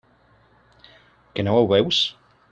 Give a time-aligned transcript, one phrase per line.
[1.35, 2.01] Que no ho veus?